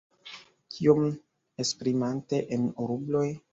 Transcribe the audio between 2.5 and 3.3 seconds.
en rubloj?